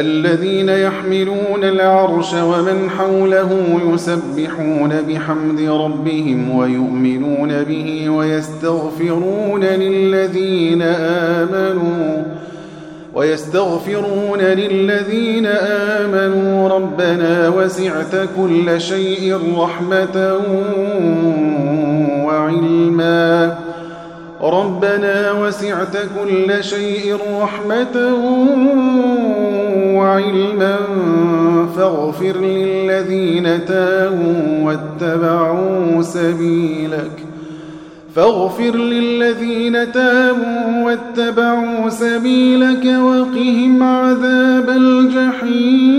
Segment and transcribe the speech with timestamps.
[0.00, 10.82] الذين يحملون العرش ومن حوله يسبحون بحمد ربهم ويؤمنون به ويستغفرون للذين
[11.42, 12.24] آمنوا
[13.14, 16.68] ويستغفرون للذين آمنوا.
[16.68, 20.38] ربنا وسعت كل شيء رحمة
[22.24, 23.58] وعلما.
[24.42, 28.14] ربنا وسعت كل شيء رحمة
[29.94, 30.76] وعلما
[31.76, 37.10] فاغفر للذين تابوا واتبعوا سبيلك.
[38.14, 45.98] فاغفر للذين تابوا واتبعوا سبيلك وقهم عذاب الجحيم.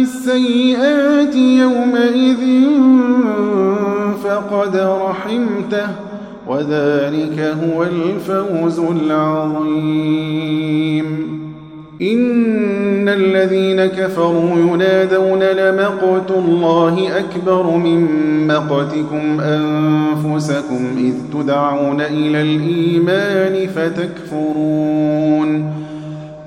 [0.00, 2.42] السيئات يومئذ
[4.24, 5.88] فقد رحمته
[6.48, 10.28] وذلك هو الفوز العظيم.
[12.02, 18.06] إن الذين كفروا ينادون لمقت الله أكبر من
[18.46, 25.48] مقتكم أنفسكم إذ تدعون إلى الإيمان فتكفرون.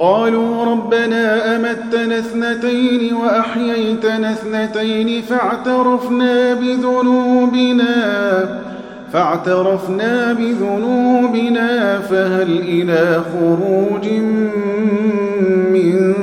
[0.00, 7.86] قالوا ربنا أمتنا اثنتين وأحييتنا اثنتين فاعترفنا بذنوبنا
[9.12, 14.08] فاعترفنا بذنوبنا فهل إلى خروج
[15.72, 16.14] من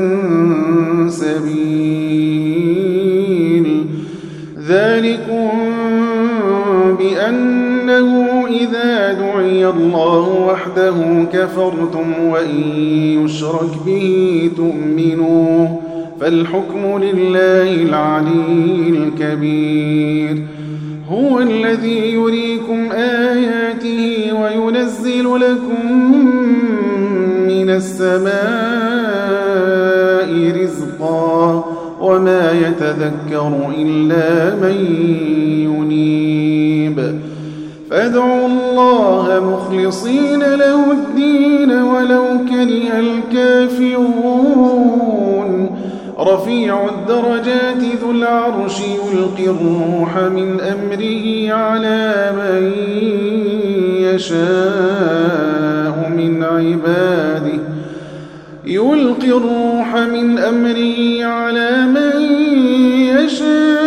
[1.10, 1.67] سبيل
[9.70, 12.60] الله وحده كفرتم وإن
[13.26, 15.68] يشرك به تؤمنوا
[16.22, 20.44] فالحكم لله العلي الكبير.
[21.10, 25.92] هو الذي يريكم آياته وينزل لكم
[27.48, 28.38] من السماء
[30.62, 31.66] رزقا
[32.02, 34.78] وما يتذكر إلا من
[37.90, 44.28] فادعوا الله مخلصين له الدين ولو كره الكافرون.
[46.20, 52.72] رفيع الدرجات ذو العرش يلقي الروح من أمره على من
[54.16, 57.60] يشاء من عباده.
[58.66, 62.22] يلقي الروح من أمره على من
[63.02, 63.87] يشاء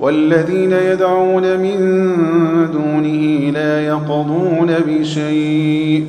[0.00, 1.78] والذين يدعون من
[2.72, 6.04] دونه لا يقضون بشيء.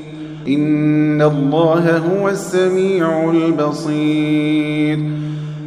[0.47, 4.99] إن الله هو السميع البصير.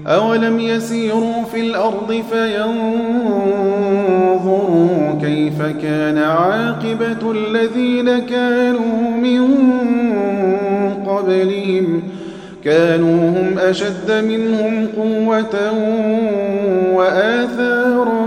[0.07, 2.85] أولم يسيروا في الأرض فينظروا
[5.21, 9.54] كيف كان عاقبة الذين كانوا من
[12.65, 15.73] كانوا هم أشد منهم قوة
[16.95, 18.27] وآثارا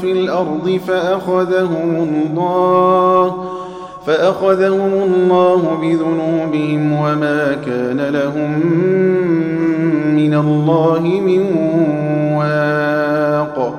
[0.00, 3.52] في الأرض فأخذهم الله
[4.06, 8.60] فأخذهم الله بذنوبهم وما كان لهم
[10.14, 11.40] من الله من
[12.36, 13.78] واق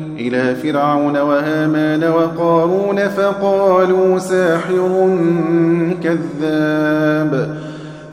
[0.27, 5.17] إلى فرعون وهامان وقارون فقالوا ساحر
[6.03, 7.55] كذاب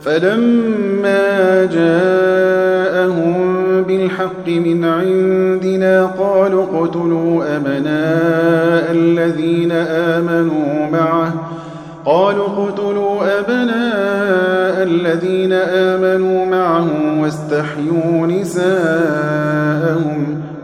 [0.01, 3.39] فلما جاءهم
[3.83, 11.33] بالحق من عندنا قالوا اقتلوا أبناء الذين آمنوا معه
[12.05, 16.87] قالوا اقتلوا أبناء الذين آمنوا معه
[17.21, 19.59] واستحيوا نساءهم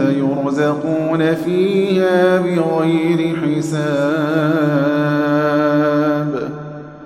[0.00, 3.88] يرزقون فيها بغير حساب.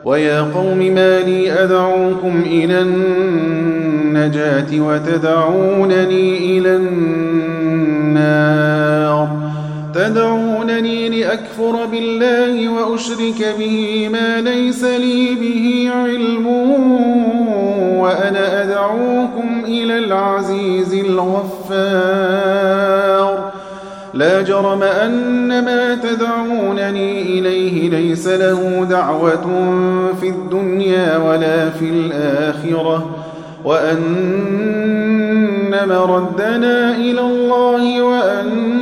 [0.05, 8.23] ويا قوم ما لي أدعوكم إلى النجاة وتدعونني إلى النار
[10.03, 16.47] تدعونني لأكفر بالله وأشرك به ما ليس لي به علم
[18.01, 21.93] وأنا أدعوكم إلى العزيز الغفار.
[24.15, 29.47] لا جرم أن ما تدعونني إليه ليس له دعوة
[30.21, 33.17] في الدنيا ولا في الآخرة
[33.65, 34.03] وأن
[35.89, 38.82] مردنا إلى الله وأن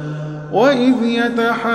[0.51, 1.71] وإذ يتحاجون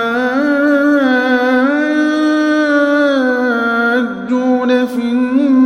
[4.87, 5.57] في النار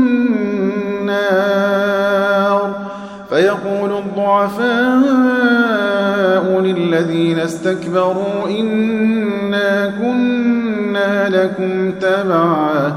[3.30, 4.70] فيقول الضعفاء
[6.60, 12.96] للذين استكبروا إنا كنا لكم تبعا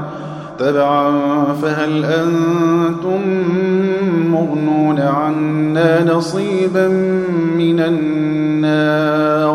[0.58, 1.12] تبعا
[1.62, 3.20] فهل أنتم
[4.30, 6.88] مغنون عنا نصيبا
[7.58, 9.54] من النار؟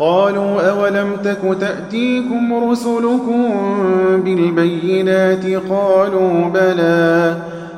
[0.00, 3.54] قالوا أولم تك تأتيكم رسلكم
[4.24, 7.36] بالبينات قالوا بلى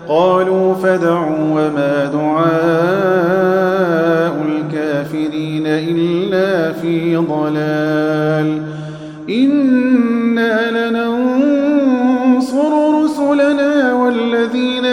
[0.08, 2.52] قالوا فدعوا وما دعاء
[4.48, 8.62] الكافرين إلا في ضلال
[9.28, 11.82] إنا لننصر
[13.04, 14.84] رسلنا والذين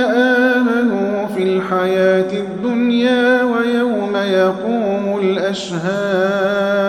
[0.53, 6.88] آمنوا في الحياة الدنيا ويوم يقوم الأشهاد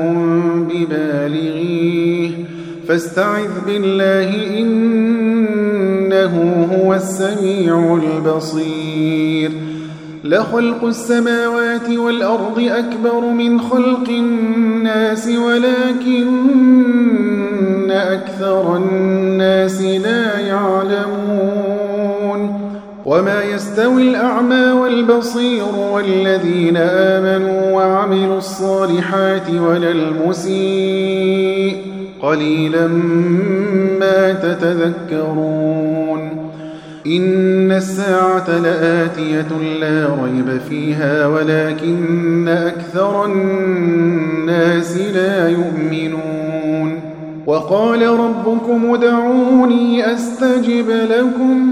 [2.87, 6.33] فاستعذ بالله إنه
[6.75, 9.51] هو السميع البصير.
[10.23, 16.31] لخلق السماوات والأرض أكبر من خلق الناس ولكن
[17.91, 21.91] أكثر الناس لا يعلمون.
[23.05, 31.75] وما يستوي الأعمى والبصير والذين آمنوا وعملوا الصالحات ولا المسيء.
[32.21, 32.87] قليلا
[33.99, 36.19] ما تتذكرون.
[37.07, 39.47] إن الساعة لآتية
[39.79, 46.99] لا ريب فيها ولكن أكثر الناس لا يؤمنون.
[47.45, 51.71] وقال ربكم ادعوني أستجب لكم.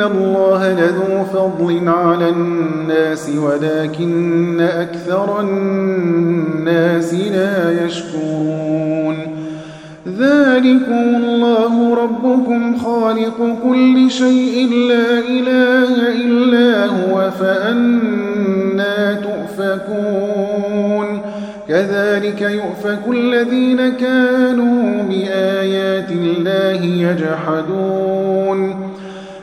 [0.00, 9.16] إن الله لذو فضل على الناس ولكن أكثر الناس لا يشكرون
[10.18, 19.14] ذلكم الله ربكم خالق كل شيء لا إله إلا هو فأنا
[19.58, 21.20] تؤفكون
[21.68, 28.79] كذلك يؤفك الذين كانوا بآيات الله يجحدون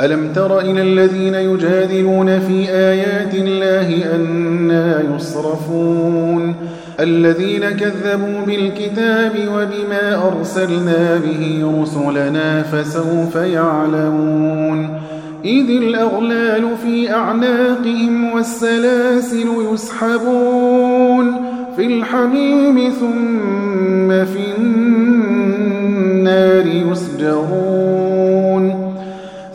[0.00, 6.54] ألم تر إلى الذين يجادلون في آيات الله أنا يصرفون؟
[7.00, 15.00] الذين كذبوا بالكتاب وبما أرسلنا به رسلنا فسوف يعلمون.
[15.44, 21.34] إذ الأغلال في أعناقهم والسلاسل يسحبون
[21.76, 28.05] في الحميم ثم في النار يسجرون.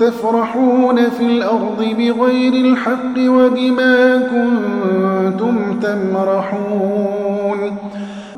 [0.00, 7.76] تفرحون في الأرض بغير الحق وبما كنتم تمرحون.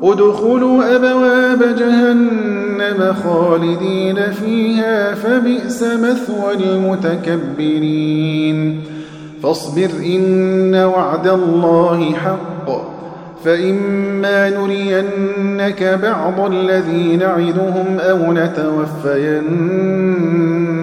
[0.03, 8.81] ادخلوا أبواب جهنم خالدين فيها فبئس مثوى المتكبرين.
[9.43, 12.93] فاصبر إن وعد الله حق.
[13.45, 20.82] فإما نرينك بعض الذي نعدهم أو نتوفينك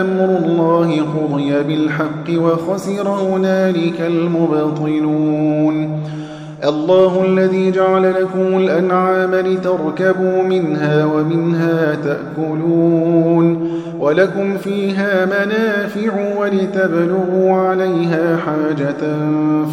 [0.00, 6.00] أمر الله قضي بالحق وخسر هنالك المبطلون.
[6.64, 13.70] الله الذي جعل لكم الأنعام لتركبوا منها ومنها تأكلون.
[14.00, 19.16] ولكم فيها منافع ولتبلغوا عليها حاجة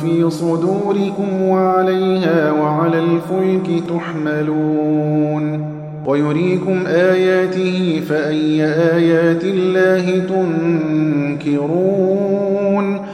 [0.01, 5.74] في صدوركم وعليها وعلى الفلك تحملون.
[6.05, 8.63] ويريكم آياته فأي
[8.95, 10.19] آيات الله
[11.45, 13.05] تنكرون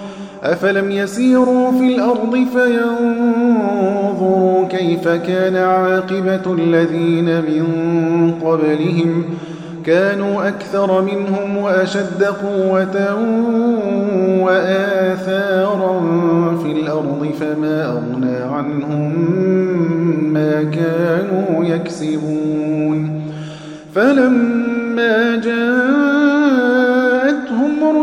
[0.43, 3.81] أفلم يسيروا في الأرض فينظروا
[4.67, 7.65] كيف كان عاقبة الذين من
[8.43, 9.23] قبلهم
[9.85, 13.15] كانوا أكثر منهم وأشد قوة
[14.43, 16.01] وآثارا
[16.63, 19.33] في الأرض فما أغنى عنهم
[20.33, 23.21] ما كانوا يكسبون.
[23.95, 26.01] فلما جاءتهم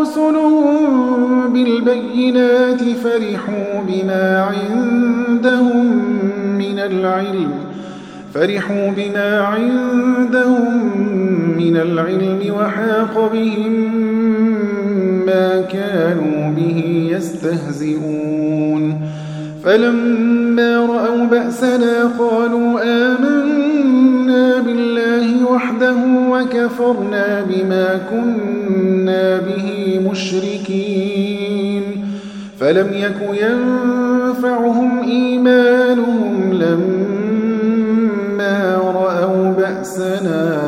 [0.01, 5.87] رسلهم بالبينات فرحوا بما عندهم
[6.59, 7.51] من العلم
[8.35, 10.88] فرحوا بما عندهم
[11.93, 13.75] العلم وحاق بهم
[15.27, 16.79] ما كانوا به
[17.13, 18.85] يستهزئون.
[19.65, 25.97] فلما رأوا بأسنا قالوا آمنا بالله وحده
[26.31, 31.85] وكفرنا بما كنا به مشركين.
[32.61, 36.99] فلم يك ينفعهم إيمانهم لما
[38.77, 40.68] رأوا بأسنا